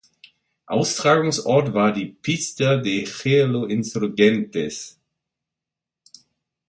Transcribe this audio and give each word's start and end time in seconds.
Austragungsort 0.65 1.75
war 1.75 1.91
die 1.93 2.07
Pista 2.07 2.77
de 2.77 3.05
Hielo 3.05 3.65
Insurgentes. 3.67 4.99